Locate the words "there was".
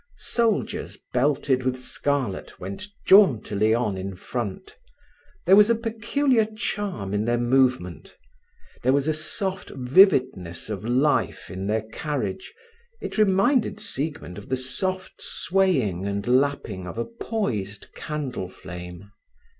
5.45-5.69, 8.81-9.07